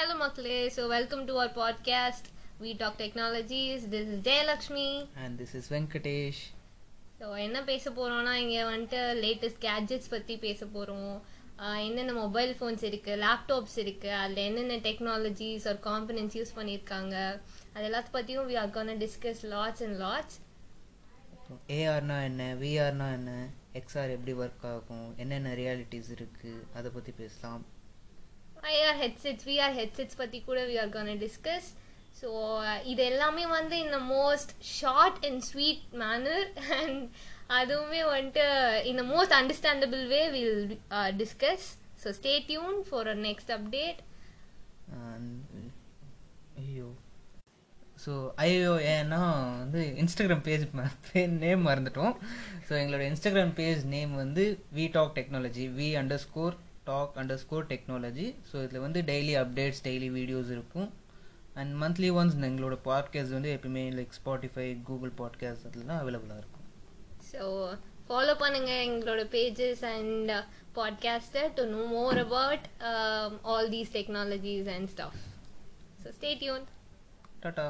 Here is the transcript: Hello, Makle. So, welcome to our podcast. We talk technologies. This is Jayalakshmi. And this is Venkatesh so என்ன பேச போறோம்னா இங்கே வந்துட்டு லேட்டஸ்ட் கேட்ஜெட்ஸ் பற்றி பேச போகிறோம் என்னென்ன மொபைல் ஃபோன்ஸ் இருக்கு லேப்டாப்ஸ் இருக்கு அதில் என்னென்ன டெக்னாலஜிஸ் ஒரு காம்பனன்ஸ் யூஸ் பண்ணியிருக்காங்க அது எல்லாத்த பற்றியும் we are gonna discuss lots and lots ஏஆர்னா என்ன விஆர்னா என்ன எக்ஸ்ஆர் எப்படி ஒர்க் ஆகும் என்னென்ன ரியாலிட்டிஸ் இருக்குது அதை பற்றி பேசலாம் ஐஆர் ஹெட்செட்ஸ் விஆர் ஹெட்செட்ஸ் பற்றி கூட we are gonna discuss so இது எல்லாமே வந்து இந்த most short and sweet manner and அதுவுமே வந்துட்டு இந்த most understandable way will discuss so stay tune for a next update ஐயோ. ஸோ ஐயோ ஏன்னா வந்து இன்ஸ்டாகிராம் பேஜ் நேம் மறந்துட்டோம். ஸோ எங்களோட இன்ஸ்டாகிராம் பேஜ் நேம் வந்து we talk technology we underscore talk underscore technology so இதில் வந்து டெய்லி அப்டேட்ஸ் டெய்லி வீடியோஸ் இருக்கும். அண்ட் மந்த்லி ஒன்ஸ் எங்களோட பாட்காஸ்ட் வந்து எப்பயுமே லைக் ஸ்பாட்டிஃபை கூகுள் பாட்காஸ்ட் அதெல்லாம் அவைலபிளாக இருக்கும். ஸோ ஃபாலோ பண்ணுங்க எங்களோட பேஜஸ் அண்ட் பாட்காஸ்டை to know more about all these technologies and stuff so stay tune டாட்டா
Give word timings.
Hello, 0.00 0.14
Makle. 0.16 0.70
So, 0.70 0.88
welcome 0.88 1.26
to 1.26 1.34
our 1.36 1.50
podcast. 1.50 2.28
We 2.58 2.74
talk 2.74 2.96
technologies. 2.96 3.80
This 3.86 4.06
is 4.06 4.18
Jayalakshmi. 4.22 4.86
And 5.22 5.34
this 5.40 5.52
is 5.58 5.68
Venkatesh 5.72 6.40
so 7.18 7.26
என்ன 7.38 7.58
பேச 7.62 7.90
போறோம்னா 7.98 8.34
இங்கே 8.42 8.62
வந்துட்டு 8.68 9.00
லேட்டஸ்ட் 9.24 9.60
கேட்ஜெட்ஸ் 9.66 10.10
பற்றி 10.14 10.34
பேச 10.44 10.66
போகிறோம் 10.76 11.10
என்னென்ன 11.80 12.14
மொபைல் 12.20 12.52
ஃபோன்ஸ் 12.58 12.84
இருக்கு 12.90 13.14
லேப்டாப்ஸ் 13.24 13.76
இருக்கு 13.84 14.12
அதில் 14.20 14.42
என்னென்ன 14.46 14.78
டெக்னாலஜிஸ் 14.86 15.66
ஒரு 15.72 15.80
காம்பனன்ஸ் 15.88 16.36
யூஸ் 16.38 16.54
பண்ணியிருக்காங்க 16.58 17.16
அது 17.74 17.84
எல்லாத்த 17.90 18.14
பற்றியும் 18.16 18.48
we 18.50 18.56
are 18.62 18.72
gonna 18.76 18.92
discuss 19.04 19.42
lots 19.54 19.84
and 19.88 19.98
lots 20.04 20.38
ஏஆர்னா 21.76 22.18
என்ன 22.30 22.46
விஆர்னா 22.62 23.10
என்ன 23.18 23.32
எக்ஸ்ஆர் 23.74 24.14
எப்படி 24.16 24.34
ஒர்க் 24.42 24.66
ஆகும் 24.72 25.08
என்னென்ன 25.24 25.52
ரியாலிட்டிஸ் 25.60 26.10
இருக்குது 26.16 26.64
அதை 26.78 26.90
பற்றி 26.96 27.14
பேசலாம் 27.20 27.62
ஐஆர் 28.68 28.98
ஹெட்செட்ஸ் 29.02 29.46
விஆர் 29.46 29.76
ஹெட்செட்ஸ் 29.80 30.16
பற்றி 30.16 30.40
கூட 30.42 30.60
we 30.66 30.76
are 30.78 30.88
gonna 30.88 31.12
discuss 31.18 31.68
so 32.20 32.30
இது 32.84 33.02
எல்லாமே 33.04 33.46
வந்து 33.46 33.76
இந்த 33.78 33.98
most 34.14 34.52
short 34.78 35.20
and 35.26 35.42
sweet 35.42 35.84
manner 35.94 36.46
and 36.78 37.02
அதுவுமே 37.60 38.02
வந்துட்டு 38.08 38.44
இந்த 38.84 39.02
most 39.02 39.36
understandable 39.38 40.02
way 40.06 40.22
will 40.28 40.76
discuss 41.16 41.66
so 42.02 42.10
stay 42.12 42.34
tune 42.46 42.78
for 42.88 43.08
a 43.08 43.18
next 43.28 43.52
update 43.58 44.00
ஐயோ. 46.62 46.88
ஸோ 48.04 48.12
ஐயோ 48.36 48.74
ஏன்னா 48.92 49.20
வந்து 49.58 49.80
இன்ஸ்டாகிராம் 50.02 50.44
பேஜ் 50.46 50.64
நேம் 51.44 51.66
மறந்துட்டோம். 51.66 52.14
ஸோ 52.68 52.72
எங்களோட 52.80 53.02
இன்ஸ்டாகிராம் 53.10 53.54
பேஜ் 53.54 53.82
நேம் 53.94 54.14
வந்து 54.14 54.44
we 54.74 54.84
talk 54.92 55.16
technology 55.18 55.66
we 55.78 55.88
underscore 56.26 56.54
talk 56.90 57.18
underscore 57.44 57.66
technology 57.66 58.28
so 58.50 58.56
இதில் 58.64 58.84
வந்து 58.86 59.02
டெய்லி 59.10 59.34
அப்டேட்ஸ் 59.42 59.84
டெய்லி 59.88 60.08
வீடியோஸ் 60.18 60.50
இருக்கும். 60.56 60.88
அண்ட் 61.60 61.72
மந்த்லி 61.82 62.08
ஒன்ஸ் 62.20 62.36
எங்களோட 62.48 62.76
பாட்காஸ்ட் 62.88 63.36
வந்து 63.36 63.52
எப்பயுமே 63.56 63.84
லைக் 63.98 64.16
ஸ்பாட்டிஃபை 64.18 64.66
கூகுள் 64.88 65.12
பாட்காஸ்ட் 65.20 65.66
அதெல்லாம் 65.68 66.00
அவைலபிளாக 66.02 66.40
இருக்கும். 66.42 66.66
ஸோ 67.32 67.42
ஃபாலோ 68.08 68.34
பண்ணுங்க 68.38 68.72
எங்களோட 68.86 69.22
பேஜஸ் 69.34 69.82
அண்ட் 69.94 70.30
பாட்காஸ்டை 70.78 71.44
to 71.58 71.64
know 71.74 71.82
more 71.96 72.18
about 72.24 72.66
all 73.52 73.70
these 73.76 73.94
technologies 73.98 74.70
and 74.76 74.90
stuff 74.94 75.20
so 76.02 76.08
stay 76.18 76.32
tune 76.42 76.66
டாட்டா 77.46 77.68